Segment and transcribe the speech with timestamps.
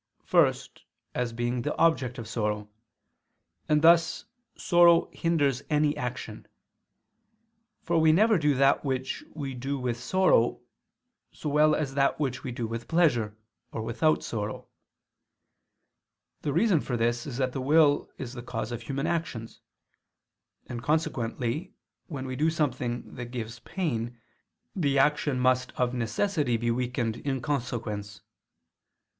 [0.23, 2.71] First, as being the object of sorrow:
[3.69, 4.25] and thus
[4.57, 6.47] sorrow hinders any action:
[7.83, 10.61] for we never do that which we do with sorrow,
[11.31, 13.37] so well as that which we do with pleasure,
[13.71, 14.67] or without sorrow.
[16.41, 19.61] The reason for this is that the will is the cause of human actions:
[20.65, 21.75] and consequently
[22.07, 24.17] when we do something that gives pain,
[24.75, 28.23] the action must of necessity be weakened in consequence.